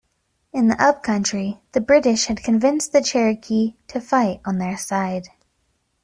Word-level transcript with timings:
In 0.51 0.67
the 0.67 0.81
Upcountry, 0.81 1.59
the 1.73 1.79
British 1.79 2.25
had 2.25 2.41
convinced 2.41 2.91
the 2.91 3.03
Cherokee 3.03 3.75
to 3.89 4.01
fight 4.01 4.41
on 4.45 4.57
their 4.57 4.75
side. 4.75 5.27